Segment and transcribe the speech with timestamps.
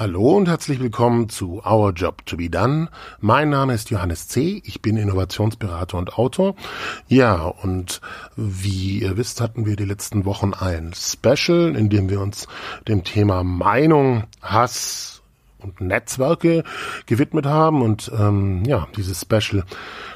[0.00, 2.88] Hallo und herzlich willkommen zu Our Job to be Done.
[3.20, 4.62] Mein Name ist Johannes C.
[4.64, 6.54] Ich bin Innovationsberater und Autor.
[7.08, 8.00] Ja, und
[8.36, 12.46] wie ihr wisst, hatten wir die letzten Wochen ein Special, in dem wir uns
[12.86, 15.20] dem Thema Meinung, Hass
[15.58, 16.62] und Netzwerke
[17.06, 17.82] gewidmet haben.
[17.82, 19.64] Und ähm, ja, dieses Special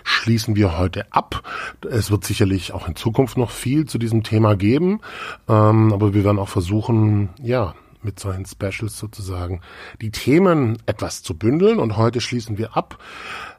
[0.04, 1.42] schließen wir heute ab.
[1.90, 5.00] Es wird sicherlich auch in Zukunft noch viel zu diesem Thema geben,
[5.48, 9.60] ähm, aber wir werden auch versuchen, ja, mit solchen Specials sozusagen
[10.00, 11.78] die Themen etwas zu bündeln.
[11.78, 12.98] Und heute schließen wir ab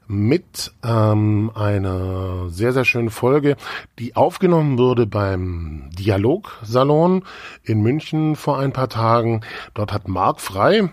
[0.07, 3.55] mit ähm, einer sehr, sehr schönen Folge,
[3.99, 7.23] die aufgenommen wurde beim Dialogsalon
[7.63, 9.41] in München vor ein paar Tagen.
[9.73, 10.89] Dort hat Marc Frei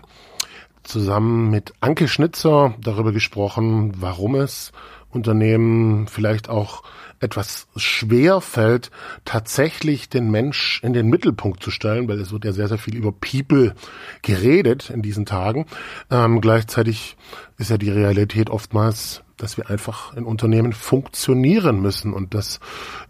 [0.83, 4.71] zusammen mit Anke Schnitzer darüber gesprochen, warum es
[5.11, 6.83] Unternehmen vielleicht auch
[7.19, 8.89] etwas schwer fällt,
[9.25, 12.95] tatsächlich den Mensch in den Mittelpunkt zu stellen, weil es wird ja sehr, sehr viel
[12.95, 13.75] über People
[14.23, 15.67] geredet in diesen Tagen.
[16.09, 17.15] Ähm, gleichzeitig
[17.57, 22.59] ist ja die Realität oftmals, dass wir einfach in Unternehmen funktionieren müssen und dass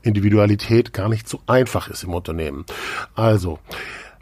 [0.02, 2.66] Individualität gar nicht so einfach ist im Unternehmen.
[3.16, 3.60] Also,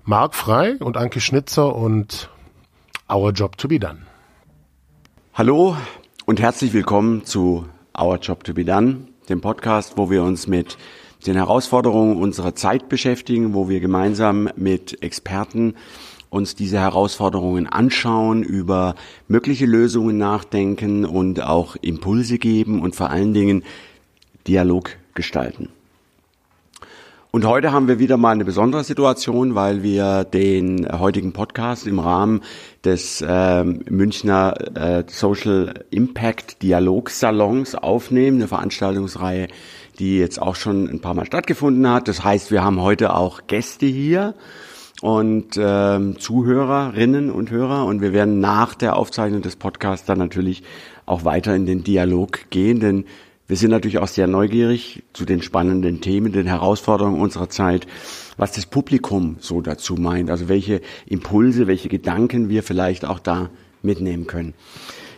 [0.04, 2.30] Marc Frei und Anke Schnitzer und
[3.12, 4.00] Our Job to be Done.
[5.34, 5.78] Hallo
[6.26, 7.66] und herzlich willkommen zu
[8.00, 10.78] Our Job to be Done dem Podcast, wo wir uns mit
[11.26, 15.76] den Herausforderungen unserer Zeit beschäftigen, wo wir gemeinsam mit Experten
[16.30, 18.96] uns diese Herausforderungen anschauen, über
[19.28, 23.64] mögliche Lösungen nachdenken und auch Impulse geben und vor allen Dingen
[24.48, 25.70] Dialog gestalten.
[27.32, 32.00] Und heute haben wir wieder mal eine besondere Situation, weil wir den heutigen Podcast im
[32.00, 32.42] Rahmen
[32.84, 39.48] des äh, Münchner äh, Social Impact Dialog Salons aufnehmen, eine Veranstaltungsreihe,
[40.00, 42.08] die jetzt auch schon ein paar Mal stattgefunden hat.
[42.08, 44.34] Das heißt, wir haben heute auch Gäste hier
[45.04, 50.64] und äh, Zuhörerinnen und Hörer und wir werden nach der Aufzeichnung des Podcasts dann natürlich
[51.06, 53.06] auch weiter in den Dialog gehen, denn
[53.50, 57.88] wir sind natürlich auch sehr neugierig zu den spannenden Themen, den Herausforderungen unserer Zeit,
[58.38, 63.50] was das Publikum so dazu meint, also welche Impulse, welche Gedanken wir vielleicht auch da
[63.82, 64.54] mitnehmen können.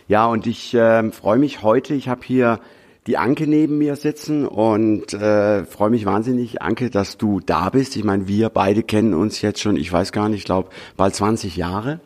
[0.08, 2.58] Ja, und ich äh, freue mich heute, ich habe hier
[3.06, 7.96] die Anke neben mir sitzen und äh, freue mich wahnsinnig, Anke, dass du da bist.
[7.96, 11.14] Ich meine, wir beide kennen uns jetzt schon, ich weiß gar nicht, ich glaube, bald
[11.14, 12.00] 20 Jahre.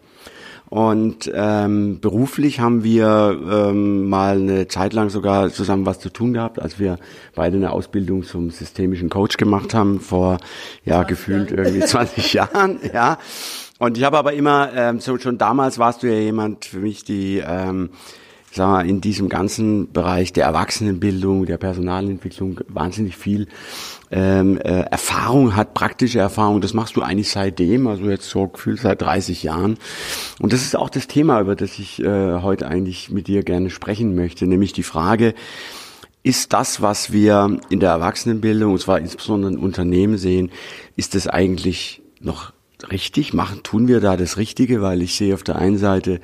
[0.68, 6.32] Und ähm, beruflich haben wir ähm, mal eine Zeit lang sogar zusammen was zu tun
[6.32, 6.98] gehabt, als wir
[7.34, 10.38] beide eine Ausbildung zum systemischen Coach gemacht haben, vor
[10.84, 12.80] ja gefühlt irgendwie 20 Jahren.
[12.92, 13.18] Ja.
[13.78, 17.04] Und ich habe aber immer, ähm, so schon damals warst du ja jemand für mich,
[17.04, 17.90] die ähm,
[18.52, 23.48] sag mal, in diesem ganzen Bereich der Erwachsenenbildung, der Personalentwicklung wahnsinnig viel
[24.10, 26.60] ähm, äh, Erfahrung hat, praktische Erfahrung.
[26.60, 29.78] Das machst du eigentlich seitdem, also jetzt so gefühlt seit 30 Jahren.
[30.40, 33.70] Und das ist auch das Thema, über das ich äh, heute eigentlich mit dir gerne
[33.70, 35.34] sprechen möchte, nämlich die Frage,
[36.22, 40.50] ist das, was wir in der Erwachsenenbildung, und zwar insbesondere in Unternehmen sehen,
[40.96, 42.52] ist das eigentlich noch
[42.90, 43.32] richtig?
[43.32, 44.82] Machen, tun wir da das Richtige?
[44.82, 46.20] Weil ich sehe auf der einen Seite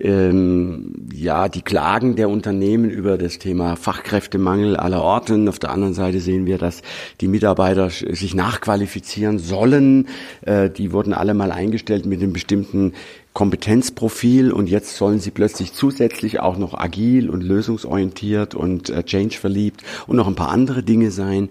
[0.00, 5.48] ähm, ja, die Klagen der Unternehmen über das Thema Fachkräftemangel aller Orten.
[5.48, 6.82] Auf der anderen Seite sehen wir, dass
[7.20, 10.08] die Mitarbeiter sich nachqualifizieren sollen.
[10.42, 12.92] Äh, die wurden alle mal eingestellt mit einem bestimmten
[13.32, 19.36] Kompetenzprofil und jetzt sollen sie plötzlich zusätzlich auch noch agil und lösungsorientiert und äh, change
[19.38, 21.48] verliebt und noch ein paar andere Dinge sein.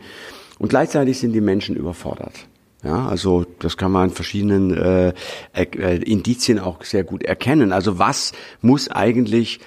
[0.59, 2.47] Und gleichzeitig sind die Menschen überfordert.
[2.83, 5.13] Ja, also das kann man an verschiedenen äh,
[5.53, 7.71] äh, Indizien auch sehr gut erkennen.
[7.71, 9.59] Also was muss eigentlich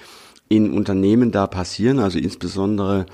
[0.47, 1.99] in Unternehmen da passieren?
[1.99, 3.05] Also insbesondere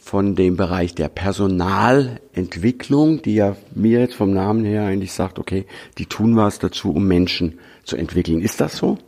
[0.00, 5.66] von dem Bereich der Personalentwicklung, die ja mir jetzt vom Namen her eigentlich sagt, okay,
[5.98, 8.40] die tun was dazu, um Menschen zu entwickeln.
[8.40, 8.98] Ist das so?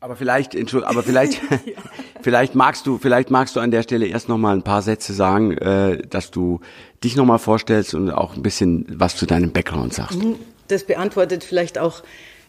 [0.00, 1.40] Aber vielleicht, aber vielleicht,
[2.22, 5.12] vielleicht magst du, vielleicht magst du an der Stelle erst noch mal ein paar Sätze
[5.12, 6.60] sagen, äh, dass du
[7.04, 10.22] dich noch mal vorstellst und auch ein bisschen was zu deinem Background sagst.
[10.22, 10.36] Mhm.
[10.68, 12.02] Das beantwortet vielleicht auch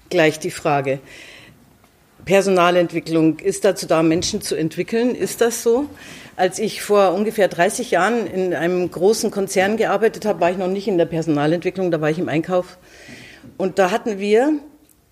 [0.10, 1.00] gleich die Frage.
[2.26, 5.16] Personalentwicklung ist dazu da, Menschen zu entwickeln.
[5.16, 5.86] Ist das so?
[6.36, 10.68] Als ich vor ungefähr 30 Jahren in einem großen Konzern gearbeitet habe, war ich noch
[10.68, 12.78] nicht in der Personalentwicklung, da war ich im Einkauf.
[13.58, 14.60] Und da hatten wir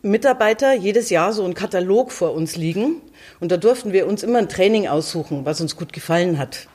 [0.01, 3.01] Mitarbeiter jedes Jahr so einen Katalog vor uns liegen
[3.39, 6.67] und da durften wir uns immer ein Training aussuchen, was uns gut gefallen hat.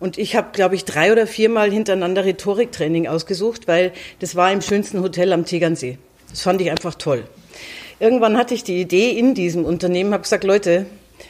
[0.00, 4.60] Und ich habe, glaube ich, drei oder viermal hintereinander Rhetoriktraining ausgesucht, weil das war im
[4.60, 5.98] schönsten Hotel am Tegernsee.
[6.30, 7.24] Das fand ich einfach toll.
[8.00, 10.86] Irgendwann hatte ich die Idee in diesem Unternehmen, habe gesagt, Leute,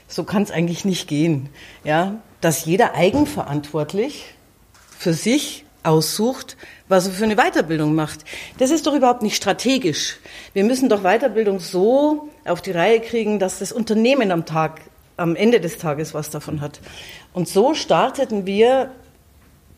[0.07, 1.49] so kann es eigentlich nicht gehen,
[1.83, 4.27] ja, dass jeder eigenverantwortlich
[4.99, 6.57] für sich aussucht,
[6.89, 8.25] was er für eine Weiterbildung macht.
[8.59, 10.19] Das ist doch überhaupt nicht strategisch.
[10.53, 14.81] Wir müssen doch Weiterbildung so auf die Reihe kriegen, dass das Unternehmen am Tag,
[15.17, 16.81] am Ende des Tages was davon hat.
[17.33, 18.91] Und so starteten wir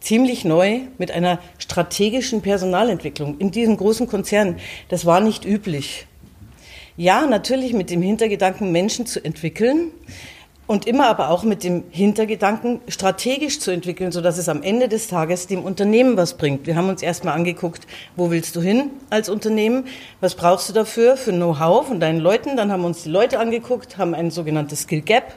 [0.00, 4.56] ziemlich neu mit einer strategischen Personalentwicklung in diesem großen Konzern.
[4.88, 6.06] Das war nicht üblich.
[6.96, 9.92] Ja, natürlich mit dem Hintergedanken, Menschen zu entwickeln
[10.66, 15.08] und immer aber auch mit dem Hintergedanken, strategisch zu entwickeln, sodass es am Ende des
[15.08, 16.66] Tages dem Unternehmen was bringt.
[16.66, 17.86] Wir haben uns erstmal angeguckt,
[18.16, 19.86] wo willst du hin als Unternehmen?
[20.20, 22.56] Was brauchst du dafür für Know-how von deinen Leuten?
[22.56, 25.34] Dann haben uns die Leute angeguckt, haben ein sogenanntes Skill Gap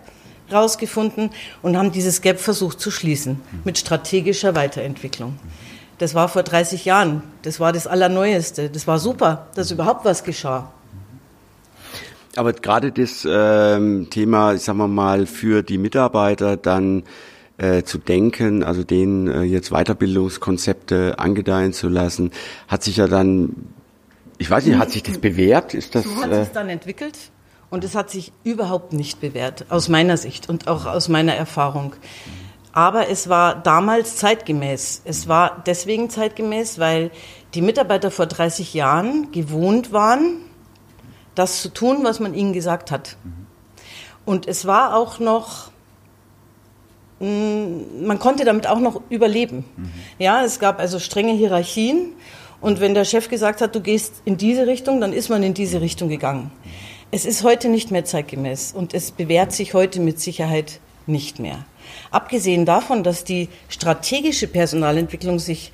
[0.54, 5.38] rausgefunden und haben dieses Gap versucht zu schließen mit strategischer Weiterentwicklung.
[5.98, 7.24] Das war vor 30 Jahren.
[7.44, 8.70] Das war das Allerneueste.
[8.70, 10.72] Das war super, dass überhaupt was geschah.
[12.36, 17.04] Aber gerade das ähm, Thema, sagen wir mal, für die Mitarbeiter dann
[17.58, 22.32] äh, zu denken, also denen äh, jetzt Weiterbildungskonzepte angedeihen zu lassen,
[22.68, 23.56] hat sich ja dann,
[24.40, 25.76] ich weiß nicht, hat sich das bewährt?
[25.76, 26.06] Ist das?
[26.06, 27.18] So hat äh, sich dann entwickelt.
[27.74, 31.96] Und es hat sich überhaupt nicht bewährt, aus meiner Sicht und auch aus meiner Erfahrung.
[32.72, 35.02] Aber es war damals zeitgemäß.
[35.06, 37.10] Es war deswegen zeitgemäß, weil
[37.56, 40.36] die Mitarbeiter vor 30 Jahren gewohnt waren,
[41.34, 43.18] das zu tun, was man ihnen gesagt hat.
[44.24, 45.72] Und es war auch noch,
[47.22, 49.66] mm, man konnte damit auch noch überleben.
[50.20, 52.14] Ja, es gab also strenge Hierarchien.
[52.62, 55.56] Und wenn der Chef gesagt hat, du gehst in diese Richtung, dann ist man in
[55.56, 56.52] diese Richtung gegangen.
[57.16, 61.64] Es ist heute nicht mehr zeitgemäß und es bewährt sich heute mit Sicherheit nicht mehr.
[62.10, 65.72] Abgesehen davon, dass die strategische Personalentwicklung sich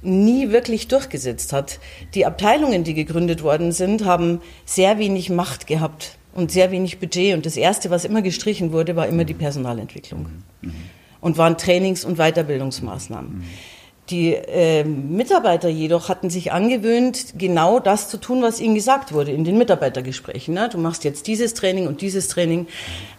[0.00, 1.78] nie wirklich durchgesetzt hat.
[2.14, 7.34] Die Abteilungen, die gegründet worden sind, haben sehr wenig Macht gehabt und sehr wenig Budget.
[7.34, 10.42] Und das Erste, was immer gestrichen wurde, war immer die Personalentwicklung.
[11.20, 13.44] Und waren Trainings- und Weiterbildungsmaßnahmen.
[14.10, 19.32] Die äh, Mitarbeiter jedoch hatten sich angewöhnt, genau das zu tun, was ihnen gesagt wurde
[19.32, 20.54] in den Mitarbeitergesprächen.
[20.54, 20.68] Ne?
[20.70, 22.66] Du machst jetzt dieses Training und dieses Training,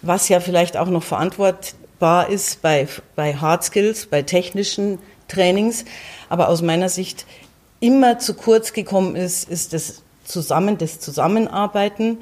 [0.01, 4.97] was ja vielleicht auch noch verantwortbar ist bei, bei Hard Skills, bei technischen
[5.27, 5.86] Trainings.
[6.27, 7.27] Aber aus meiner Sicht
[7.80, 12.19] immer zu kurz gekommen ist, ist das Zusammen, das Zusammenarbeiten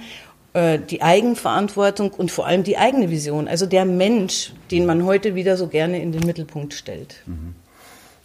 [0.53, 5.35] äh, die Eigenverantwortung und vor allem die eigene Vision, also der Mensch, den man heute
[5.35, 7.21] wieder so gerne in den Mittelpunkt stellt.
[7.25, 7.55] Mhm.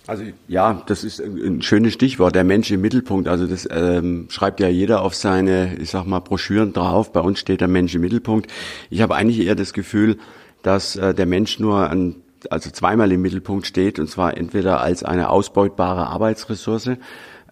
[0.07, 3.29] Also ja, das ist ein schönes Stichwort, der Mensch im Mittelpunkt.
[3.29, 7.13] Also das ähm, schreibt ja jeder auf seine, ich sag mal, Broschüren drauf.
[7.13, 8.51] Bei uns steht der Mensch im Mittelpunkt.
[8.91, 10.19] Ich habe eigentlich eher das Gefühl,
[10.63, 12.17] dass äh, der Mensch nur an,
[12.51, 16.91] also zweimal im Mittelpunkt steht, und zwar entweder als eine ausbeutbare Arbeitsressource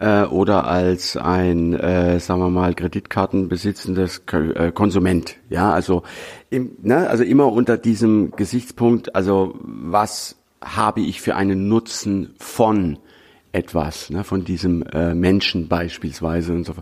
[0.00, 5.36] äh, oder als ein, äh, sagen wir mal, Kreditkarten besitzendes äh, Konsument.
[5.50, 6.02] Ja, also,
[6.50, 12.98] im, ne, also immer unter diesem Gesichtspunkt, also was habe ich für einen Nutzen von
[13.52, 16.74] etwas, ne, von diesem äh, Menschen beispielsweise und so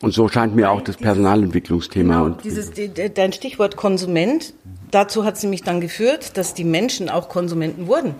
[0.00, 2.14] Und so scheint mir auch das Personalentwicklungsthema.
[2.14, 2.70] Genau, und dieses,
[3.14, 4.54] dein Stichwort Konsument,
[4.90, 8.14] dazu hat sie mich dann geführt, dass die Menschen auch Konsumenten wurden.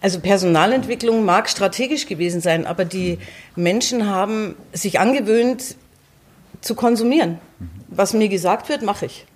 [0.00, 3.18] Also Personalentwicklung mag strategisch gewesen sein, aber die
[3.56, 5.76] Menschen haben sich angewöhnt
[6.60, 7.38] zu konsumieren.
[7.88, 9.26] Was mir gesagt wird, mache ich.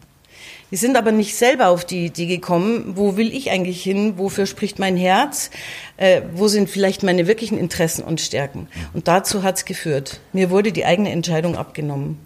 [0.72, 4.46] Die sind aber nicht selber auf die Idee gekommen, wo will ich eigentlich hin, wofür
[4.46, 5.50] spricht mein Herz,
[5.98, 8.68] äh, wo sind vielleicht meine wirklichen Interessen und Stärken.
[8.94, 10.20] Und dazu hat's geführt.
[10.32, 12.18] Mir wurde die eigene Entscheidung abgenommen.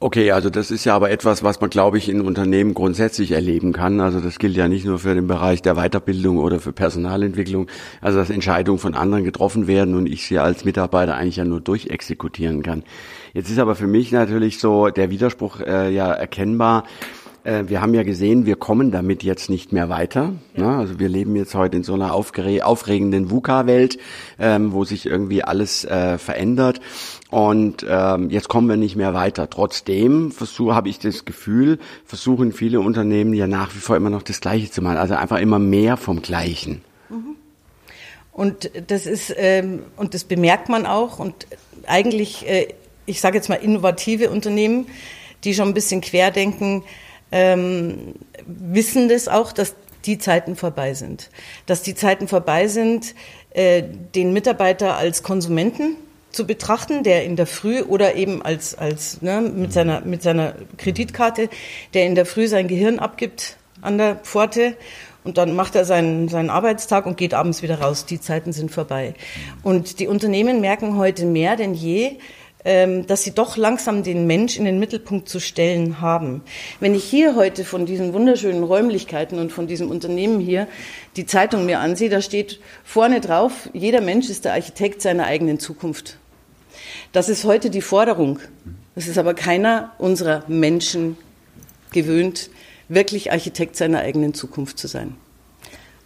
[0.00, 3.72] Okay, also das ist ja aber etwas, was man, glaube ich, in Unternehmen grundsätzlich erleben
[3.72, 4.00] kann.
[4.00, 7.68] Also das gilt ja nicht nur für den Bereich der Weiterbildung oder für Personalentwicklung.
[8.00, 11.60] Also dass Entscheidungen von anderen getroffen werden und ich sie als Mitarbeiter eigentlich ja nur
[11.60, 12.82] durchexekutieren kann.
[13.32, 16.84] Jetzt ist aber für mich natürlich so der Widerspruch äh, ja erkennbar
[17.46, 20.32] äh, wir haben ja gesehen, wir kommen damit jetzt nicht mehr weiter.
[20.56, 20.72] Ja.
[20.72, 20.76] Ne?
[20.78, 23.98] Also wir leben jetzt heute in so einer aufregenden VUCA-Welt,
[24.38, 26.80] ähm, wo sich irgendwie alles äh, verändert.
[27.30, 29.48] Und ähm, jetzt kommen wir nicht mehr weiter.
[29.48, 30.32] Trotzdem
[30.70, 34.70] habe ich das Gefühl, versuchen viele Unternehmen ja nach wie vor immer noch das Gleiche
[34.70, 34.96] zu machen.
[34.96, 36.82] Also einfach immer mehr vom Gleichen.
[37.08, 37.36] Mhm.
[38.32, 41.18] Und das ist ähm, und das bemerkt man auch.
[41.18, 41.46] Und
[41.86, 42.68] eigentlich, äh,
[43.06, 44.86] ich sage jetzt mal innovative Unternehmen,
[45.44, 46.82] die schon ein bisschen querdenken,
[47.32, 48.14] ähm,
[48.46, 51.30] wissen das auch, dass die Zeiten vorbei sind.
[51.66, 53.14] Dass die Zeiten vorbei sind,
[53.50, 53.82] äh,
[54.14, 55.96] den Mitarbeiter als Konsumenten
[56.30, 60.54] zu betrachten, der in der Früh oder eben als, als ne, mit, seiner, mit seiner
[60.76, 61.48] Kreditkarte,
[61.94, 64.76] der in der Früh sein Gehirn abgibt an der Pforte
[65.26, 68.06] und dann macht er seinen, seinen Arbeitstag und geht abends wieder raus.
[68.06, 69.14] Die Zeiten sind vorbei.
[69.64, 72.18] Und die Unternehmen merken heute mehr denn je,
[72.66, 76.42] dass sie doch langsam den Mensch in den Mittelpunkt zu stellen haben.
[76.80, 80.66] Wenn ich hier heute von diesen wunderschönen Räumlichkeiten und von diesem Unternehmen hier
[81.14, 85.60] die Zeitung mir ansehe, da steht vorne drauf, jeder Mensch ist der Architekt seiner eigenen
[85.60, 86.16] Zukunft.
[87.12, 88.40] Das ist heute die Forderung.
[88.96, 91.16] Es ist aber keiner unserer Menschen
[91.92, 92.50] gewöhnt,
[92.88, 95.14] wirklich Architekt seiner eigenen Zukunft zu sein.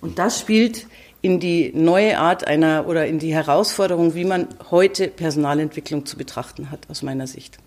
[0.02, 0.87] Und das spielt
[1.23, 6.71] in die neue Art einer oder in die Herausforderung, wie man heute Personalentwicklung zu betrachten
[6.71, 7.59] hat, aus meiner Sicht.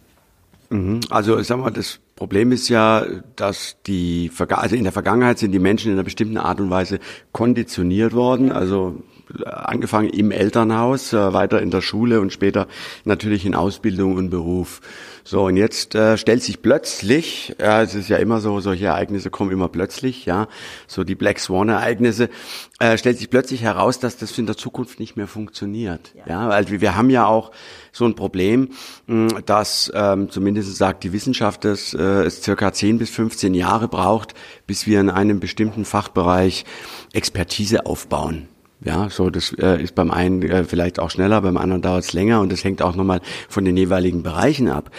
[0.70, 1.02] Mhm.
[1.10, 3.06] Also ich sag mal, das Problem ist ja,
[3.36, 7.00] dass die also in der Vergangenheit sind die Menschen in einer bestimmten Art und Weise
[7.32, 8.52] konditioniert worden.
[8.52, 9.04] Also
[9.46, 12.68] angefangen im Elternhaus, äh, weiter in der Schule und später
[13.06, 14.82] natürlich in Ausbildung und Beruf.
[15.26, 19.30] So, und jetzt äh, stellt sich plötzlich, ja, es ist ja immer so, solche Ereignisse
[19.30, 20.48] kommen immer plötzlich, ja,
[20.86, 22.30] so die Black Swan-Ereignisse,
[22.80, 26.14] äh, stellt sich plötzlich heraus, dass das in der Zukunft nicht mehr funktioniert.
[26.14, 27.52] Ja, ja weil wir haben ja auch
[27.94, 28.70] so ein Problem,
[29.08, 33.88] mh, dass ähm, zumindest sagt die Wissenschaft, dass äh, es circa 10 bis 15 Jahre
[33.88, 34.34] braucht,
[34.68, 36.66] bis wir in einem bestimmten Fachbereich
[37.14, 38.50] Expertise aufbauen.
[38.86, 42.14] Ja, so das äh, ist beim einen äh, vielleicht auch schneller, beim anderen dauert es
[42.14, 44.92] länger und das hängt auch nochmal von den jeweiligen Bereichen ab.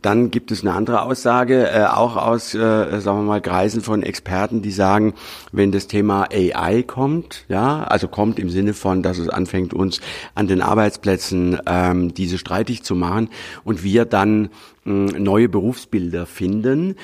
[0.00, 4.02] Dann gibt es eine andere Aussage, äh, auch aus, äh, sagen wir mal, Kreisen von
[4.02, 5.14] Experten, die sagen,
[5.50, 10.00] wenn das Thema AI kommt, ja, also kommt im Sinne von, dass es anfängt, uns
[10.34, 13.30] an den Arbeitsplätzen ähm, diese streitig zu machen
[13.64, 14.50] und wir dann
[14.84, 16.94] mh, neue Berufsbilder finden,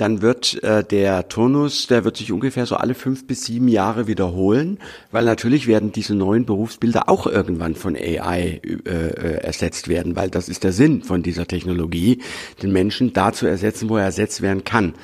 [0.00, 4.06] dann wird äh, der Turnus, der wird sich ungefähr so alle fünf bis sieben Jahre
[4.06, 4.78] wiederholen,
[5.10, 10.30] weil natürlich werden diese neuen Berufsbilder auch irgendwann von AI äh, äh, ersetzt werden, weil
[10.30, 12.20] das ist der Sinn von dieser Technologie,
[12.62, 14.94] den Menschen da zu ersetzen, wo er ersetzt werden kann.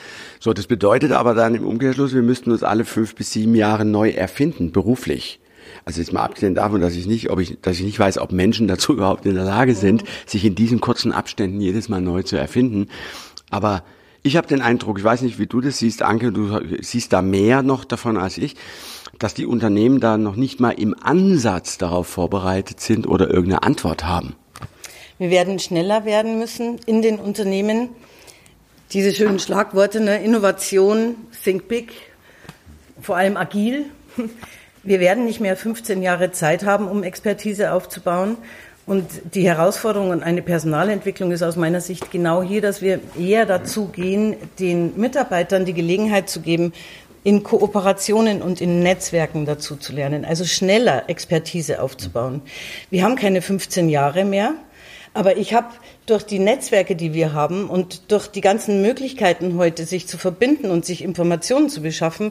[0.41, 3.85] So, das bedeutet aber dann im Umkehrschluss, wir müssten uns alle fünf bis sieben Jahre
[3.85, 5.41] neu erfinden, beruflich.
[5.85, 8.33] Also jetzt mal abgesehen davon, dass ich nicht, ob ich, dass ich nicht weiß, ob
[8.33, 12.23] Menschen dazu überhaupt in der Lage sind, sich in diesen kurzen Abständen jedes Mal neu
[12.23, 12.88] zu erfinden.
[13.50, 13.85] Aber
[14.26, 17.23] ich habe den Eindruck, ich weiß nicht, wie du das siehst, Anke, du siehst da
[17.23, 18.56] mehr noch davon als ich,
[19.18, 24.04] dass die Unternehmen da noch nicht mal im Ansatz darauf vorbereitet sind oder irgendeine Antwort
[24.04, 24.35] haben.
[25.18, 27.88] Wir werden schneller werden müssen in den Unternehmen.
[28.92, 30.23] Diese schönen Schlagworte, ne?
[30.23, 31.92] Innovation, Think Big,
[33.00, 33.87] vor allem agil.
[34.83, 38.37] Wir werden nicht mehr 15 Jahre Zeit haben, um Expertise aufzubauen.
[38.87, 43.45] Und die Herausforderung an eine Personalentwicklung ist aus meiner Sicht genau hier, dass wir eher
[43.45, 46.73] dazu gehen, den Mitarbeitern die Gelegenheit zu geben,
[47.25, 52.43] in Kooperationen und in Netzwerken dazu zu lernen, also schneller Expertise aufzubauen.
[52.88, 54.55] Wir haben keine 15 Jahre mehr,
[55.12, 55.66] aber ich habe
[56.07, 60.71] durch die Netzwerke, die wir haben und durch die ganzen Möglichkeiten heute, sich zu verbinden
[60.71, 62.31] und sich Informationen zu beschaffen,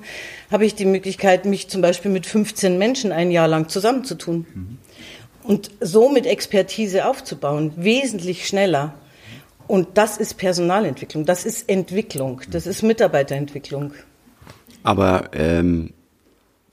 [0.50, 4.46] habe ich die Möglichkeit, mich zum Beispiel mit 15 Menschen ein Jahr lang zusammenzutun.
[4.54, 4.78] Mhm
[5.48, 8.94] und somit Expertise aufzubauen, wesentlich schneller.
[9.68, 13.94] Und das ist Personalentwicklung, das ist Entwicklung, das ist Mitarbeiterentwicklung.
[14.84, 15.94] Aber ähm,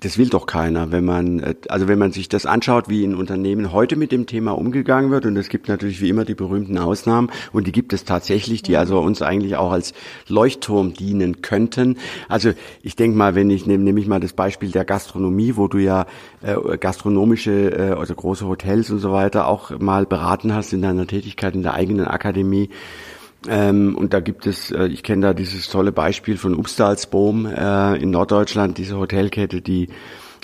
[0.02, 3.14] das will doch keiner, wenn man, äh, also wenn man sich das anschaut, wie in
[3.14, 6.76] Unternehmen heute mit dem Thema umgegangen wird, und es gibt natürlich wie immer die berühmten
[6.78, 9.94] Ausnahmen, und die gibt es tatsächlich, die also uns eigentlich auch als
[10.28, 11.98] Leuchtturm dienen könnten.
[12.28, 15.68] Also ich denke mal, wenn ich nehme, nehme ich mal das Beispiel der Gastronomie, wo
[15.68, 16.06] du ja
[16.42, 21.06] äh, gastronomische, äh, also große Hotels und so weiter auch mal beraten hast in deiner
[21.06, 22.70] Tätigkeit in der eigenen Akademie.
[23.48, 27.96] Ähm, und da gibt es, äh, ich kenne da dieses tolle Beispiel von Upstalsboom äh,
[27.96, 29.88] in Norddeutschland, diese Hotelkette, die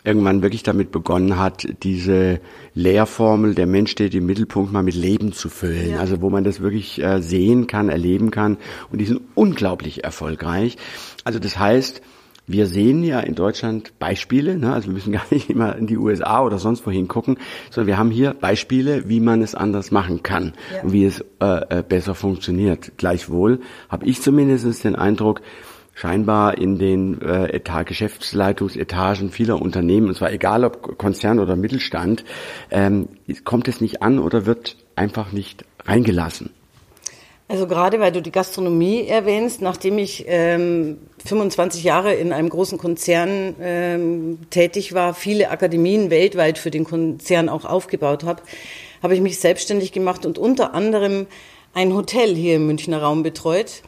[0.04, 2.40] irgendwann wirklich damit begonnen hat, diese
[2.74, 5.90] Lehrformel, der Mensch steht im Mittelpunkt, mal mit Leben zu füllen.
[5.92, 5.98] Ja.
[5.98, 8.58] Also wo man das wirklich äh, sehen kann, erleben kann.
[8.90, 10.76] Und die sind unglaublich erfolgreich.
[11.24, 12.00] Also das heißt,
[12.48, 14.72] wir sehen ja in Deutschland Beispiele, ne?
[14.72, 17.38] also wir müssen gar nicht immer in die USA oder sonst wohin gucken,
[17.70, 20.82] sondern wir haben hier Beispiele, wie man es anders machen kann ja.
[20.82, 22.92] und wie es äh, äh, besser funktioniert.
[22.96, 25.42] Gleichwohl habe ich zumindest den Eindruck,
[25.94, 32.24] scheinbar in den äh, Etat, Geschäftsleitungsetagen vieler Unternehmen, und zwar egal ob Konzern oder Mittelstand,
[32.70, 33.08] ähm,
[33.44, 36.50] kommt es nicht an oder wird einfach nicht reingelassen.
[37.50, 42.76] Also gerade weil du die Gastronomie erwähnst, nachdem ich ähm, 25 Jahre in einem großen
[42.76, 48.42] Konzern ähm, tätig war, viele Akademien weltweit für den Konzern auch aufgebaut habe,
[49.02, 51.26] habe ich mich selbstständig gemacht und unter anderem
[51.72, 53.82] ein Hotel hier im Münchner Raum betreut.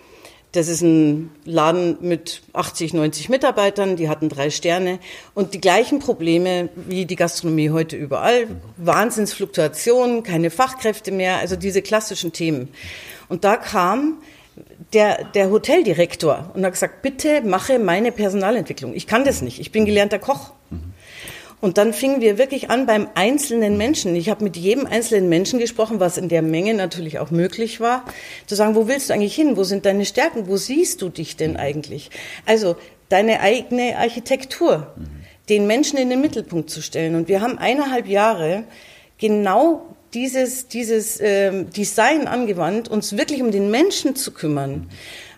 [0.53, 4.99] Das ist ein Laden mit 80, 90 Mitarbeitern, die hatten drei Sterne
[5.35, 8.49] und die gleichen Probleme wie die Gastronomie heute überall.
[8.79, 12.69] Wahnsinnsfluktuation, keine Fachkräfte mehr, also diese klassischen Themen.
[13.31, 14.19] Und da kam
[14.93, 18.93] der, der Hoteldirektor und hat gesagt, bitte mache meine Personalentwicklung.
[18.95, 19.61] Ich kann das nicht.
[19.61, 20.53] Ich bin gelernter Koch.
[21.61, 24.17] Und dann fingen wir wirklich an beim einzelnen Menschen.
[24.17, 28.05] Ich habe mit jedem einzelnen Menschen gesprochen, was in der Menge natürlich auch möglich war,
[28.47, 29.57] zu sagen, wo willst du eigentlich hin?
[29.57, 30.49] Wo sind deine Stärken?
[30.49, 32.11] Wo siehst du dich denn eigentlich?
[32.47, 32.77] Also
[33.11, 34.95] deine eigene Architektur,
[35.49, 37.15] den Menschen in den Mittelpunkt zu stellen.
[37.15, 38.65] Und wir haben eineinhalb Jahre
[39.19, 39.83] genau
[40.15, 44.89] dieses, dieses äh, Design angewandt, uns wirklich um den Menschen zu kümmern.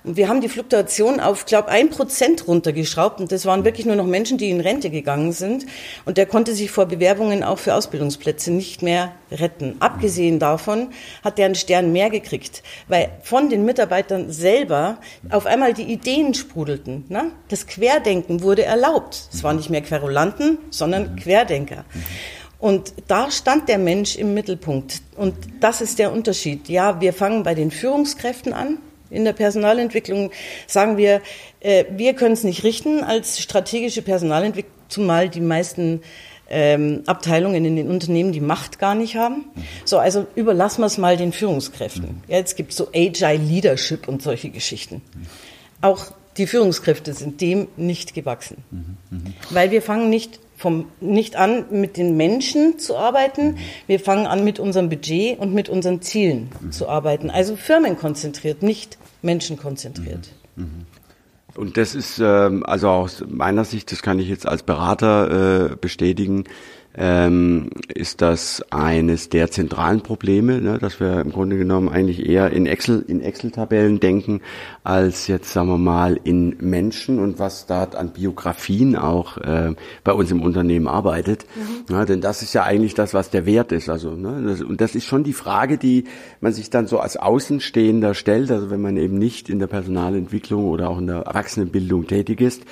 [0.04, 3.20] Und wir haben die Fluktuation auf, glaube ein Prozent runtergeschraubt.
[3.20, 5.64] Und das waren wirklich nur noch Menschen, die in Rente gegangen sind.
[6.04, 9.76] Und der konnte sich vor Bewerbungen auch für Ausbildungsplätze nicht mehr retten.
[9.78, 10.88] Abgesehen davon
[11.22, 14.98] hat der einen Stern mehr gekriegt, weil von den Mitarbeitern selber
[15.30, 17.04] auf einmal die Ideen sprudelten.
[17.08, 17.30] Ne?
[17.48, 19.28] Das Querdenken wurde erlaubt.
[19.32, 21.84] Es waren nicht mehr Querulanten, sondern Querdenker.
[22.62, 25.02] Und da stand der Mensch im Mittelpunkt.
[25.16, 26.68] Und das ist der Unterschied.
[26.68, 28.78] Ja, wir fangen bei den Führungskräften an.
[29.10, 30.30] In der Personalentwicklung
[30.68, 31.22] sagen wir,
[31.58, 36.02] äh, wir können es nicht richten als strategische Personalentwicklung, zumal die meisten
[36.48, 39.46] ähm, Abteilungen in den Unternehmen die Macht gar nicht haben.
[39.84, 42.22] So, also überlassen wir es mal den Führungskräften.
[42.28, 45.02] Ja, jetzt gibt es so Agile Leadership und solche Geschichten.
[45.80, 48.58] Auch die Führungskräfte sind dem nicht gewachsen.
[49.50, 53.58] Weil wir fangen nicht vom, nicht an, mit den Menschen zu arbeiten.
[53.88, 57.30] Wir fangen an, mit unserem Budget und mit unseren Zielen zu arbeiten.
[57.30, 60.30] Also firmenkonzentriert, nicht menschenkonzentriert.
[61.56, 65.76] Und das ist, ähm, also aus meiner Sicht, das kann ich jetzt als Berater äh,
[65.76, 66.44] bestätigen,
[66.94, 72.50] ähm, ist das eines der zentralen Probleme, ne, dass wir im Grunde genommen eigentlich eher
[72.50, 74.40] in Excel in Excel-Tabellen denken
[74.84, 80.12] als jetzt sagen wir mal in Menschen und was dort an Biografien auch äh, bei
[80.12, 81.46] uns im Unternehmen arbeitet.
[81.54, 81.94] Mhm.
[81.94, 83.88] Ja, denn das ist ja eigentlich das, was der Wert ist.
[83.88, 86.04] Also ne, das, und das ist schon die Frage, die
[86.40, 88.50] man sich dann so als Außenstehender stellt.
[88.50, 92.62] Also wenn man eben nicht in der Personalentwicklung oder auch in der Erwachsenenbildung tätig ist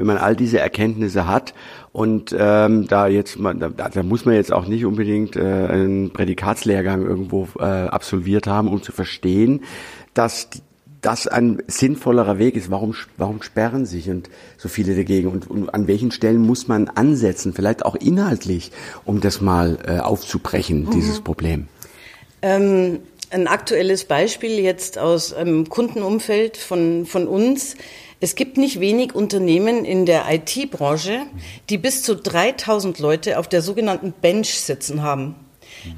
[0.00, 1.54] wenn man all diese Erkenntnisse hat
[1.92, 6.10] und ähm, da jetzt man, da, da muss man jetzt auch nicht unbedingt äh, einen
[6.10, 9.60] Prädikatslehrgang irgendwo äh, absolviert haben, um zu verstehen,
[10.14, 10.48] dass
[11.02, 12.70] das ein sinnvollerer Weg ist.
[12.70, 15.28] Warum, warum sperren sich und so viele dagegen?
[15.28, 18.72] Und, und an welchen Stellen muss man ansetzen, vielleicht auch inhaltlich,
[19.04, 20.90] um das mal äh, aufzubrechen, mhm.
[20.90, 21.68] dieses Problem?
[22.42, 27.76] Ähm, ein aktuelles Beispiel jetzt aus einem Kundenumfeld von, von uns
[28.22, 31.22] es gibt nicht wenig Unternehmen in der IT-Branche,
[31.70, 35.36] die bis zu 3000 Leute auf der sogenannten Bench sitzen haben.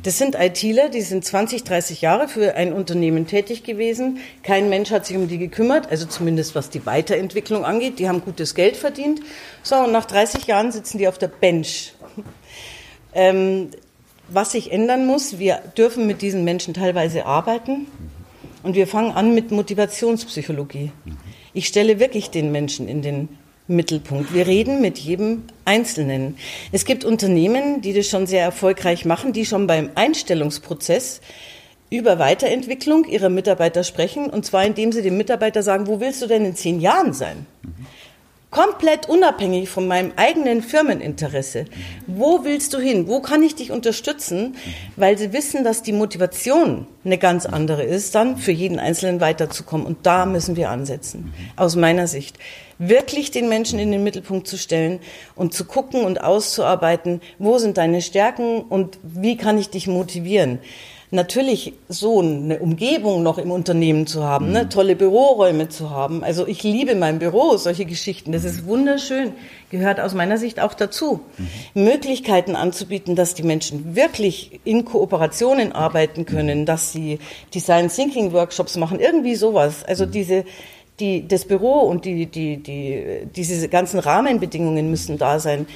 [0.05, 4.18] Das sind ITler, die sind 20, 30 Jahre für ein Unternehmen tätig gewesen.
[4.45, 7.99] Kein Mensch hat sich um die gekümmert, also zumindest was die Weiterentwicklung angeht.
[7.99, 9.21] Die haben gutes Geld verdient.
[9.64, 11.95] So, und nach 30 Jahren sitzen die auf der Bench.
[13.14, 13.71] Ähm,
[14.35, 17.87] was sich ändern muss, wir dürfen mit diesen Menschen teilweise arbeiten
[18.62, 20.92] und wir fangen an mit Motivationspsychologie.
[21.55, 23.29] Ich stelle wirklich den Menschen in den
[23.68, 24.35] Mittelpunkt.
[24.35, 26.37] Wir reden mit jedem Einzelnen.
[26.73, 31.21] Es gibt Unternehmen, die das schon sehr erfolgreich machen, die schon beim Einstellungsprozess
[31.90, 36.27] über Weiterentwicklung ihrer Mitarbeiter sprechen, und zwar indem sie dem Mitarbeiter sagen, wo willst du
[36.27, 37.47] denn in zehn Jahren sein?
[37.62, 37.87] Mhm
[38.53, 41.65] komplett unabhängig von meinem eigenen Firmeninteresse.
[42.07, 43.09] Wo willst du hin?
[43.09, 44.57] Wo kann ich dich unterstützen?
[44.95, 49.87] Weil sie wissen, dass die Motivation eine ganz andere ist, dann für jeden Einzelnen weiterzukommen.
[49.87, 52.38] Und da müssen wir ansetzen, aus meiner Sicht.
[52.79, 55.01] Wirklich den Menschen in den Mittelpunkt zu stellen
[55.35, 60.59] und zu gucken und auszuarbeiten, wo sind deine Stärken und wie kann ich dich motivieren
[61.12, 64.51] natürlich so eine Umgebung noch im Unternehmen zu haben, ne?
[64.51, 64.55] mhm.
[64.55, 64.68] ne?
[64.70, 66.25] tolle Büroräume zu haben.
[66.25, 68.33] Also ich liebe mein Büro, solche Geschichten.
[68.33, 69.33] Das ist wunderschön,
[69.70, 71.20] gehört aus meiner Sicht auch dazu.
[71.75, 71.85] Mhm.
[71.85, 76.66] Möglichkeiten anzubieten, dass die Menschen wirklich in Kooperationen arbeiten können, mhm.
[76.66, 77.18] dass sie
[77.55, 79.85] Design Thinking Workshops machen, irgendwie sowas.
[79.85, 80.11] Also mhm.
[80.12, 80.44] diese
[81.01, 85.66] die, das Büro und die, die, die, diese ganzen Rahmenbedingungen müssen da sein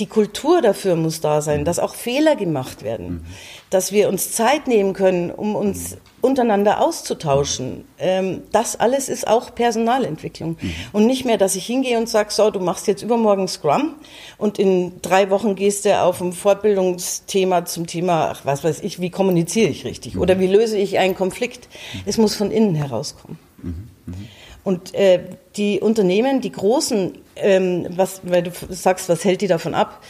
[0.00, 3.20] die Kultur dafür muss da sein, dass auch Fehler gemacht werden, mhm.
[3.68, 7.84] dass wir uns Zeit nehmen können, um uns untereinander auszutauschen.
[7.98, 10.56] Ähm, das alles ist auch Personalentwicklung.
[10.60, 10.74] Mhm.
[10.92, 13.94] Und nicht mehr, dass ich hingehe und sage, so, du machst jetzt übermorgen Scrum
[14.38, 19.00] und in drei Wochen gehst du auf ein Fortbildungsthema zum Thema, ach, was weiß ich,
[19.00, 20.22] wie kommuniziere ich richtig mhm.
[20.22, 21.68] oder wie löse ich einen Konflikt.
[21.92, 22.00] Mhm.
[22.06, 23.38] Es muss von innen herauskommen.
[23.62, 23.88] Mhm.
[24.06, 24.28] Mhm.
[24.62, 25.20] Und äh,
[25.56, 30.02] die Unternehmen, die großen, ähm, was, weil du sagst, was hält die davon ab?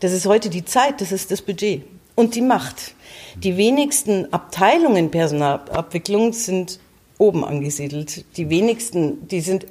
[0.00, 1.82] Das ist heute die Zeit, das ist das Budget
[2.14, 2.94] und die Macht.
[3.36, 6.78] Die wenigsten Abteilungen Personalabwicklung sind
[7.18, 8.24] oben angesiedelt.
[8.36, 9.66] Die wenigsten, die sind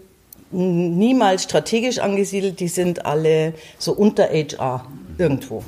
[0.51, 4.85] niemals strategisch angesiedelt, die sind alle so unter HR
[5.17, 5.63] irgendwo.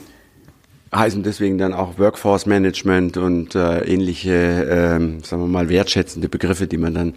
[0.93, 6.67] Heißen deswegen dann auch Workforce Management und äh, ähnliche, äh, sagen wir mal, wertschätzende Begriffe,
[6.67, 7.13] die man dann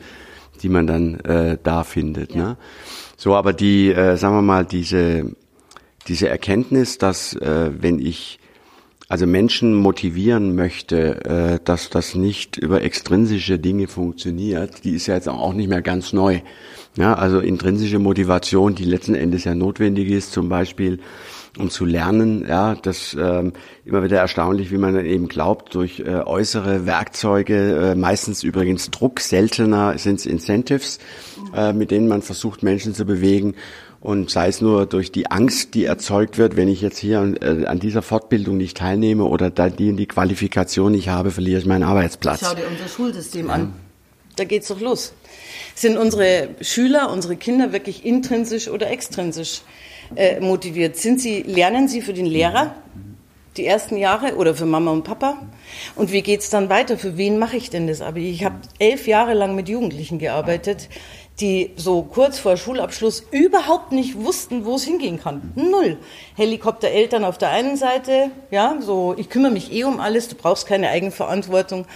[0.59, 2.35] die man dann äh, da findet.
[2.35, 2.51] Ja.
[2.51, 2.57] Ne?
[3.17, 5.35] So, aber die, äh, sagen wir mal, diese
[6.09, 8.39] diese Erkenntnis, dass äh, wenn ich
[9.11, 15.15] also Menschen motivieren möchte, äh, dass das nicht über extrinsische Dinge funktioniert, die ist ja
[15.15, 16.41] jetzt auch nicht mehr ganz neu.
[16.97, 20.99] Ja, also intrinsische Motivation, die letzten Endes ja notwendig ist, zum Beispiel
[21.57, 22.47] um zu lernen.
[22.47, 23.53] Ja, das ähm,
[23.85, 28.91] immer wieder erstaunlich, wie man dann eben glaubt, durch äh, äußere Werkzeuge, äh, meistens übrigens
[28.91, 30.99] Druck, seltener sind es Incentives,
[31.55, 33.55] äh, mit denen man versucht, Menschen zu bewegen.
[34.01, 37.37] Und sei es nur durch die Angst, die erzeugt wird, wenn ich jetzt hier an,
[37.37, 41.67] äh, an dieser Fortbildung nicht teilnehme oder da die, die Qualifikation nicht habe, verliere ich
[41.67, 42.41] meinen Arbeitsplatz.
[42.45, 43.73] Schau dir unser Schulsystem an.
[44.37, 45.15] Da geht's doch los.
[45.75, 49.63] Sind unsere Schüler, unsere Kinder wirklich intrinsisch oder extrinsisch
[50.17, 50.97] äh, motiviert?
[50.97, 52.75] Sind sie, lernen sie für den Lehrer
[53.57, 55.39] die ersten Jahre oder für Mama und Papa?
[55.97, 56.97] Und wie geht's dann weiter?
[56.97, 58.01] Für wen mache ich denn das?
[58.01, 60.89] Aber ich habe elf Jahre lang mit Jugendlichen gearbeitet
[61.41, 65.53] die so kurz vor Schulabschluss überhaupt nicht wussten, wo es hingehen kann.
[65.55, 65.99] Null.
[66.37, 70.67] Helikoptereltern auf der einen Seite, ja, so, ich kümmere mich eh um alles, du brauchst
[70.67, 71.87] keine Eigenverantwortung,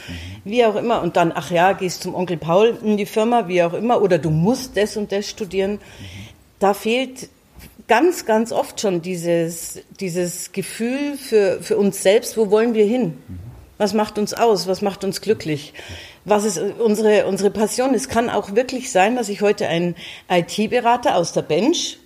[0.44, 1.02] wie auch immer.
[1.02, 4.18] Und dann, ach ja, gehst zum Onkel Paul in die Firma, wie auch immer, oder
[4.18, 5.80] du musst das und das studieren.
[6.60, 7.28] Da fehlt
[7.92, 13.18] ganz, ganz oft schon dieses, dieses Gefühl für, für uns selbst, wo wollen wir hin?
[13.76, 14.66] Was macht uns aus?
[14.66, 15.74] Was macht uns glücklich?
[16.24, 17.94] was ist unsere, unsere Passion.
[17.94, 19.96] Es kann auch wirklich sein, dass ich heute einen
[20.30, 21.98] IT-Berater aus der Bench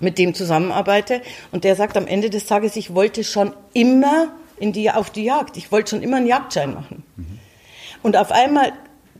[0.00, 4.72] mit dem zusammenarbeite und der sagt am Ende des Tages, ich wollte schon immer in
[4.72, 5.56] die, auf die Jagd.
[5.56, 7.04] Ich wollte schon immer einen Jagdschein machen.
[7.16, 7.38] Mhm.
[8.02, 8.72] Und auf einmal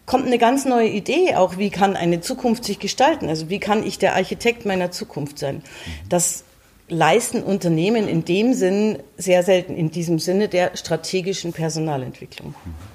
[0.07, 3.29] kommt eine ganz neue Idee auch, wie kann eine Zukunft sich gestalten?
[3.29, 5.57] Also wie kann ich der Architekt meiner Zukunft sein?
[5.57, 6.09] Mhm.
[6.09, 6.45] Das
[6.89, 12.55] leisten Unternehmen in dem Sinn sehr selten, in diesem Sinne der strategischen Personalentwicklung.
[12.65, 12.95] Mhm.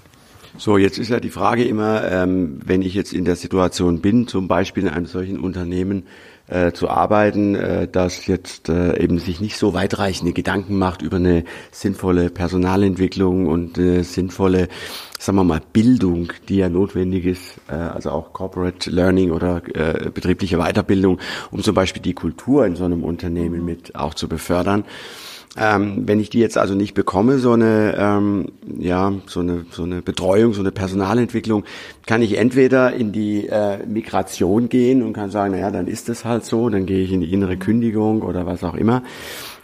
[0.57, 4.27] So, jetzt ist ja die Frage immer, ähm, wenn ich jetzt in der Situation bin,
[4.27, 6.07] zum Beispiel in einem solchen Unternehmen
[6.49, 11.17] äh, zu arbeiten, äh, das jetzt äh, eben sich nicht so weitreichende Gedanken macht über
[11.17, 14.67] eine sinnvolle Personalentwicklung und äh, sinnvolle,
[15.17, 20.09] sagen wir mal, Bildung, die ja notwendig ist, äh, also auch Corporate Learning oder äh,
[20.09, 21.19] betriebliche Weiterbildung,
[21.51, 24.85] um zum Beispiel die Kultur in so einem Unternehmen mit auch zu befördern.
[25.57, 29.83] Ähm, wenn ich die jetzt also nicht bekomme, so eine, ähm, ja, so eine, so
[29.83, 31.63] eine Betreuung, so eine Personalentwicklung,
[32.05, 36.23] kann ich entweder in die äh, Migration gehen und kann sagen, naja, dann ist es
[36.23, 39.01] halt so, dann gehe ich in die innere Kündigung oder was auch immer.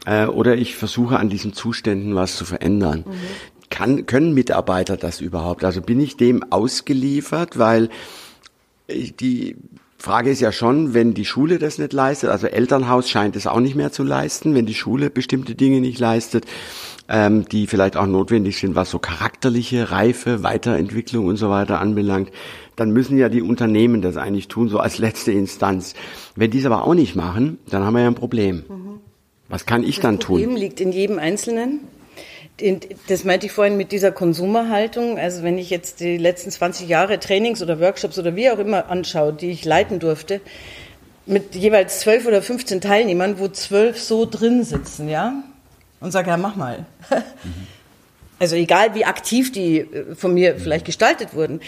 [0.08, 3.06] Äh, oder ich versuche an diesen Zuständen was zu verändern.
[3.08, 3.13] Mhm.
[3.69, 5.63] Kann, können Mitarbeiter das überhaupt?
[5.63, 7.89] Also bin ich dem ausgeliefert, weil
[8.89, 9.56] die
[10.06, 13.60] Frage ist ja schon, wenn die Schule das nicht leistet, also Elternhaus scheint es auch
[13.60, 16.46] nicht mehr zu leisten, wenn die Schule bestimmte Dinge nicht leistet,
[17.10, 22.30] ähm, die vielleicht auch notwendig sind, was so charakterliche Reife, Weiterentwicklung und so weiter anbelangt,
[22.76, 25.96] dann müssen ja die Unternehmen das eigentlich tun, so als letzte Instanz.
[26.36, 28.58] Wenn die es aber auch nicht machen, dann haben wir ja ein Problem.
[28.70, 29.00] Mhm.
[29.50, 30.38] Was kann ich das dann Problem tun?
[30.38, 31.80] Das Problem liegt in jedem Einzelnen
[33.08, 35.20] das meinte ich vorhin mit dieser Konsumerhaltung.
[35.20, 38.89] Also wenn ich jetzt die letzten 20 Jahre Trainings oder Workshops oder wie auch immer
[38.89, 40.39] anschaue, die ich leiten durfte,
[41.26, 45.44] mit jeweils zwölf oder 15 Teilnehmern, wo zwölf so drin sitzen, ja,
[46.00, 46.86] und sage, ja, mach mal.
[48.38, 51.62] Also egal, wie aktiv die äh, von mir vielleicht gestaltet wurden.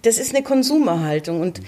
[0.00, 1.60] Das ist eine Konsumerhaltung und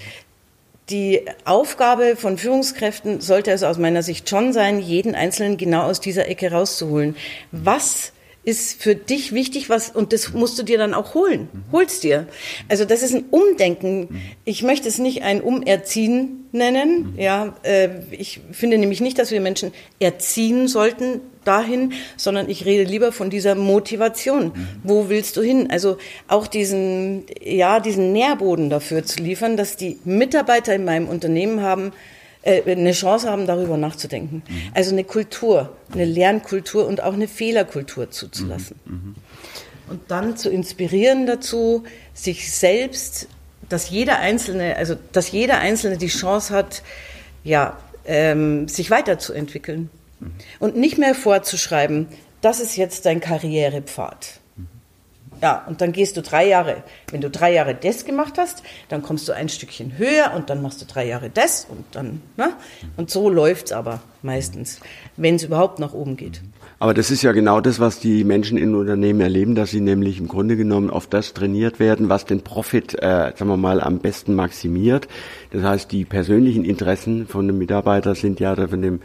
[0.89, 5.99] die Aufgabe von Führungskräften sollte also aus meiner Sicht schon sein, jeden Einzelnen genau aus
[5.99, 7.15] dieser Ecke rauszuholen.
[7.51, 8.13] Was
[8.47, 11.49] ist für dich wichtig, was, und das musst du dir dann auch holen.
[11.73, 12.27] Hol's dir.
[12.69, 14.21] Also das ist ein Umdenken.
[14.45, 17.13] Ich möchte es nicht ein Umerziehen nennen.
[17.17, 22.89] Ja, äh, ich finde nämlich nicht, dass wir Menschen erziehen sollten dahin, sondern ich rede
[22.89, 24.53] lieber von dieser Motivation.
[24.81, 25.69] Wo willst du hin?
[25.69, 25.97] Also
[26.29, 31.91] auch diesen, ja, diesen Nährboden dafür zu liefern, dass die Mitarbeiter in meinem Unternehmen haben,
[32.47, 34.43] eine Chance haben, darüber nachzudenken.
[34.47, 34.61] Mhm.
[34.73, 38.79] Also eine Kultur, eine Lernkultur und auch eine Fehlerkultur zuzulassen.
[38.85, 38.93] Mhm.
[38.93, 39.15] mhm.
[39.89, 43.29] Und dann zu inspirieren dazu, sich selbst,
[43.69, 46.83] dass jeder Einzelne, also dass jeder Einzelne die Chance hat,
[47.45, 49.89] ja, ähm, sich weiterzuentwickeln.
[50.19, 50.31] Mhm.
[50.59, 52.07] Und nicht mehr vorzuschreiben,
[52.41, 54.39] das ist jetzt dein Karrierepfad.
[55.41, 56.83] Ja, und dann gehst du drei Jahre.
[57.11, 60.61] Wenn du drei Jahre das gemacht hast, dann kommst du ein Stückchen höher und dann
[60.61, 62.53] machst du drei Jahre das und dann, ne?
[62.95, 64.79] Und so läuft's aber meistens,
[65.15, 66.41] wenn es überhaupt nach oben geht.
[66.79, 70.19] Aber das ist ja genau das, was die Menschen in Unternehmen erleben, dass sie nämlich
[70.19, 73.99] im Grunde genommen auf das trainiert werden, was den Profit, äh, sagen wir mal, am
[73.99, 75.07] besten maximiert.
[75.51, 79.01] Das heißt, die persönlichen Interessen von dem Mitarbeiter sind ja von dem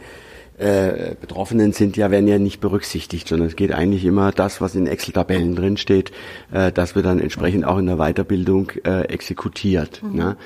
[0.63, 4.75] äh, Betroffenen sind ja, werden ja nicht berücksichtigt, sondern es geht eigentlich immer das, was
[4.75, 6.11] in Excel-Tabellen drinsteht,
[6.51, 10.01] äh, das wird dann entsprechend auch in der Weiterbildung äh, exekutiert.
[10.01, 10.15] Mhm.
[10.15, 10.37] Ne?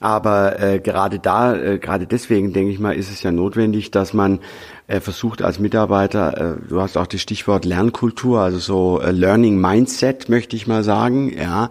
[0.00, 4.12] Aber äh, gerade da, äh, gerade deswegen denke ich mal, ist es ja notwendig, dass
[4.12, 4.40] man
[4.88, 9.58] äh, versucht als Mitarbeiter, äh, du hast auch das Stichwort Lernkultur, also so äh, Learning
[9.58, 11.70] Mindset, möchte ich mal sagen, ja,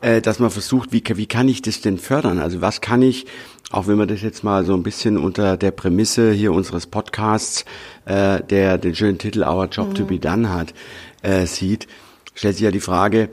[0.00, 2.38] äh, dass man versucht, wie, wie kann ich das denn fördern?
[2.38, 3.26] Also was kann ich,
[3.70, 7.66] auch wenn man das jetzt mal so ein bisschen unter der Prämisse hier unseres Podcasts,
[8.06, 9.94] äh, der den schönen Titel Our Job mhm.
[9.94, 10.72] to be Done hat,
[11.20, 11.88] äh, sieht,
[12.34, 13.28] stellt sich ja die Frage,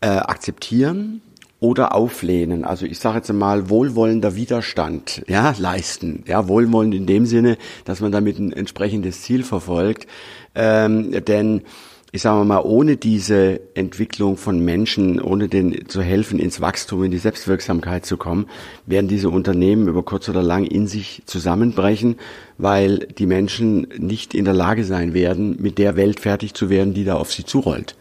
[0.00, 1.20] äh, akzeptieren,
[1.60, 2.64] oder auflehnen.
[2.64, 6.22] Also ich sage jetzt mal wohlwollender Widerstand, ja, leisten.
[6.26, 10.06] Ja, wohlwollend in dem Sinne, dass man damit ein entsprechendes Ziel verfolgt.
[10.54, 11.62] Ähm, denn
[12.10, 17.10] ich sage mal, ohne diese Entwicklung von Menschen, ohne denen zu helfen, ins Wachstum, in
[17.10, 18.46] die Selbstwirksamkeit zu kommen,
[18.86, 22.16] werden diese Unternehmen über kurz oder lang in sich zusammenbrechen,
[22.56, 26.94] weil die Menschen nicht in der Lage sein werden, mit der Welt fertig zu werden,
[26.94, 27.94] die da auf sie zurollt.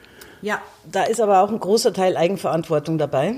[0.47, 3.35] Ja, da ist aber auch ein großer Teil Eigenverantwortung dabei.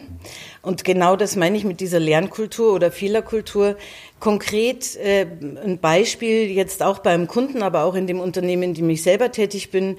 [0.62, 3.78] Und genau das meine ich mit dieser Lernkultur oder Fehlerkultur.
[4.20, 5.26] Konkret äh,
[5.66, 9.32] ein Beispiel jetzt auch beim Kunden, aber auch in dem Unternehmen, in dem ich selber
[9.32, 9.98] tätig bin,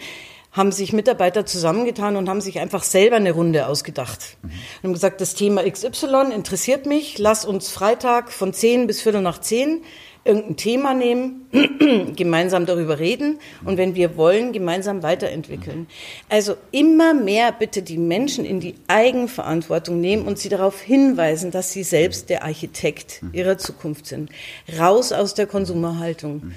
[0.52, 4.36] haben sich Mitarbeiter zusammengetan und haben sich einfach selber eine Runde ausgedacht.
[4.44, 9.22] Und haben gesagt, das Thema XY interessiert mich, lass uns Freitag von 10 bis Viertel
[9.22, 9.82] nach 10
[10.24, 11.46] irgendein Thema nehmen,
[12.16, 15.86] gemeinsam darüber reden und wenn wir wollen, gemeinsam weiterentwickeln.
[16.28, 21.72] Also immer mehr bitte die Menschen in die Eigenverantwortung nehmen und sie darauf hinweisen, dass
[21.72, 24.30] sie selbst der Architekt ihrer Zukunft sind.
[24.78, 26.52] Raus aus der Konsumerhaltung.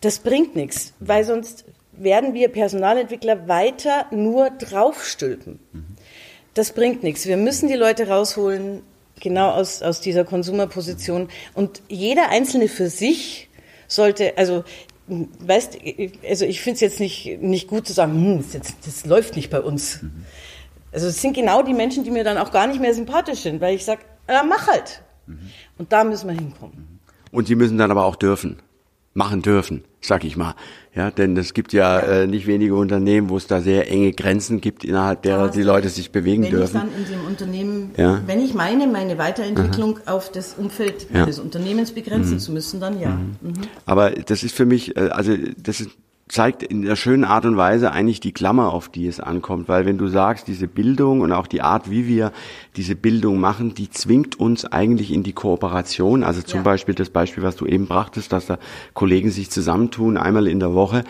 [0.00, 5.58] Das bringt nichts, weil sonst werden wir Personalentwickler weiter nur draufstülpen.
[6.54, 7.26] Das bringt nichts.
[7.26, 8.82] Wir müssen die Leute rausholen,
[9.20, 11.28] genau aus, aus dieser Konsumerposition.
[11.54, 13.48] Und jeder Einzelne für sich
[13.88, 14.64] sollte, also
[15.08, 15.78] weißt,
[16.28, 19.36] also ich finde es jetzt nicht, nicht gut zu sagen, hm, das, jetzt, das läuft
[19.36, 20.02] nicht bei uns.
[20.02, 20.24] Mhm.
[20.92, 23.60] Also es sind genau die Menschen, die mir dann auch gar nicht mehr sympathisch sind,
[23.60, 25.02] weil ich sage, ja, mach halt.
[25.26, 25.50] Mhm.
[25.78, 27.00] Und da müssen wir hinkommen.
[27.30, 28.62] Und sie müssen dann aber auch dürfen,
[29.16, 30.54] machen dürfen, sag ich mal.
[30.94, 34.60] Ja, denn es gibt ja äh, nicht wenige Unternehmen, wo es da sehr enge Grenzen
[34.60, 36.74] gibt, innerhalb derer die Leute sich bewegen wenn dürfen.
[36.74, 38.22] Wenn ich dann in dem Unternehmen, ja.
[38.26, 40.14] wenn ich meine, meine Weiterentwicklung Aha.
[40.14, 41.26] auf das Umfeld ja.
[41.26, 42.38] des Unternehmens begrenzen mhm.
[42.38, 43.10] zu müssen, dann ja.
[43.10, 43.36] Mhm.
[43.42, 43.54] Mhm.
[43.84, 45.90] Aber das ist für mich, äh, also das ist
[46.28, 49.68] zeigt in der schönen Art und Weise eigentlich die Klammer, auf die es ankommt.
[49.68, 52.32] Weil wenn du sagst, diese Bildung und auch die Art, wie wir
[52.76, 56.22] diese Bildung machen, die zwingt uns eigentlich in die Kooperation.
[56.22, 56.64] Also zum ja.
[56.64, 58.58] Beispiel das Beispiel, was du eben brachtest, dass da
[58.94, 61.04] Kollegen sich zusammentun, einmal in der Woche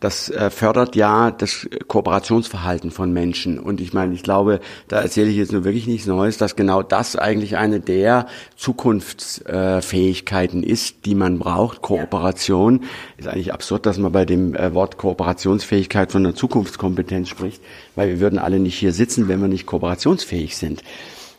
[0.00, 3.58] das äh, fördert ja das Kooperationsverhalten von Menschen.
[3.58, 6.82] Und ich meine, ich glaube, da erzähle ich jetzt nur wirklich nichts Neues, dass genau
[6.82, 8.24] das eigentlich eine der
[8.56, 11.82] Zukunftsfähigkeiten ist, die man braucht.
[11.82, 12.84] Kooperation
[13.18, 17.60] ist eigentlich absurd, dass man bei dem äh, Wort Kooperationsfähigkeit von einer Zukunftskompetenz spricht,
[17.94, 20.82] weil wir würden alle nicht hier sitzen, wenn wir nicht kooperationsfähig sind.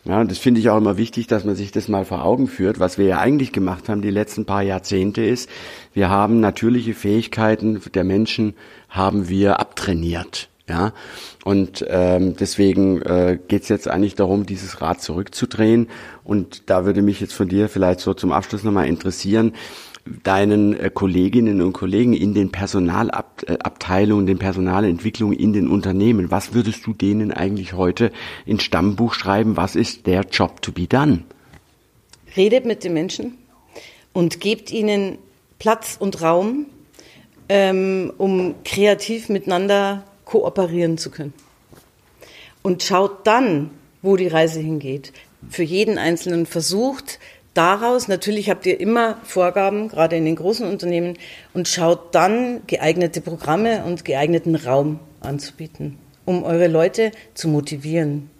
[0.04, 2.80] Ja, das finde ich auch immer wichtig, dass man sich das mal vor Augen führt.
[2.80, 5.48] Was wir ja eigentlich gemacht haben die letzten paar Jahrzehnte ist,
[5.94, 8.54] wir haben natürliche Fähigkeiten der Menschen
[8.88, 10.48] haben wir abtrainiert.
[10.68, 10.92] Ja,
[11.44, 15.88] und ähm, deswegen äh, geht es jetzt eigentlich darum, dieses Rad zurückzudrehen.
[16.24, 19.54] Und da würde mich jetzt von dir vielleicht so zum Abschluss nochmal interessieren,
[20.04, 26.86] deinen äh, Kolleginnen und Kollegen in den Personalabteilungen, den Personalentwicklungen in den Unternehmen, was würdest
[26.86, 28.10] du denen eigentlich heute
[28.44, 29.56] ins Stammbuch schreiben?
[29.56, 31.24] Was ist der Job to be done?
[32.36, 33.38] Redet mit den Menschen
[34.12, 35.18] und gebt ihnen
[35.58, 36.66] Platz und Raum,
[37.48, 41.34] ähm, um kreativ miteinander kooperieren zu können.
[42.62, 45.12] Und schaut dann, wo die Reise hingeht.
[45.48, 47.18] Für jeden Einzelnen versucht,
[47.54, 51.18] daraus, natürlich habt ihr immer Vorgaben, gerade in den großen Unternehmen,
[51.54, 58.30] und schaut dann, geeignete Programme und geeigneten Raum anzubieten, um eure Leute zu motivieren.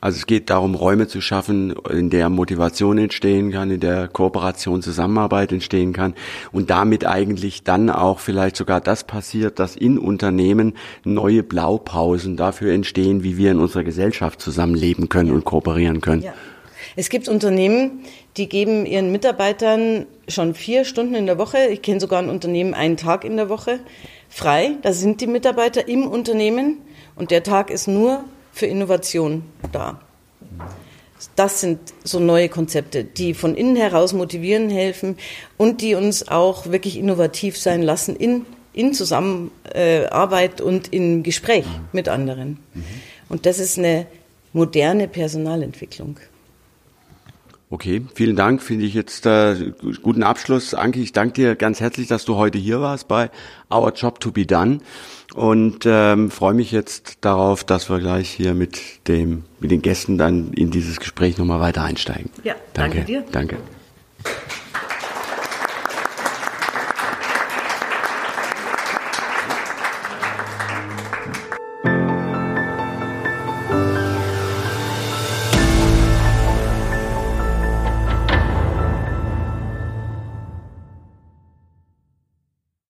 [0.00, 4.80] Also es geht darum, Räume zu schaffen, in der Motivation entstehen kann, in der Kooperation,
[4.80, 6.14] Zusammenarbeit entstehen kann
[6.52, 12.72] und damit eigentlich dann auch vielleicht sogar das passiert, dass in Unternehmen neue Blaupausen dafür
[12.72, 16.22] entstehen, wie wir in unserer Gesellschaft zusammenleben können und kooperieren können.
[16.22, 16.34] Ja.
[16.98, 18.00] Es gibt Unternehmen,
[18.36, 22.74] die geben ihren Mitarbeitern schon vier Stunden in der Woche, ich kenne sogar ein Unternehmen
[22.74, 23.78] einen Tag in der Woche,
[24.28, 24.72] frei.
[24.82, 26.78] Da sind die Mitarbeiter im Unternehmen
[27.14, 30.00] und der Tag ist nur für Innovation da.
[31.36, 35.18] Das sind so neue Konzepte, die von innen heraus motivieren helfen
[35.56, 42.08] und die uns auch wirklich innovativ sein lassen in, in Zusammenarbeit und im Gespräch mit
[42.08, 42.58] anderen.
[43.28, 44.06] Und das ist eine
[44.52, 46.18] moderne Personalentwicklung.
[47.70, 48.62] Okay, vielen Dank.
[48.62, 50.72] Finde ich jetzt äh, guten Abschluss.
[50.72, 53.30] Anki, ich danke dir ganz herzlich, dass du heute hier warst bei
[53.70, 54.78] Our Job to be Done
[55.34, 60.16] und ähm, freue mich jetzt darauf, dass wir gleich hier mit dem mit den Gästen
[60.16, 62.30] dann in dieses Gespräch nochmal weiter einsteigen.
[62.42, 63.24] Ja, danke, danke dir.
[63.30, 63.56] Danke.